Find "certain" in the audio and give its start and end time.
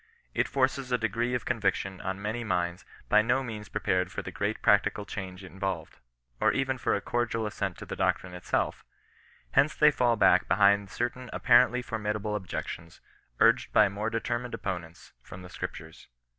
10.89-11.29